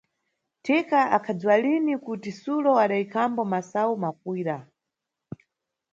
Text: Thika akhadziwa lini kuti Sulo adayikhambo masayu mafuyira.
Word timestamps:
Thika 0.63 1.11
akhadziwa 1.17 1.55
lini 1.63 1.93
kuti 2.05 2.31
Sulo 2.39 2.71
adayikhambo 2.83 3.41
masayu 3.51 3.93
mafuyira. 4.03 4.57